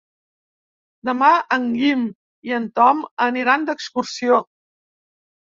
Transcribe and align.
Demà 1.09 1.29
en 1.57 1.67
Guim 1.81 2.07
i 2.51 2.55
en 2.61 2.65
Tom 2.81 3.05
aniran 3.27 3.69
d'excursió. 3.69 4.41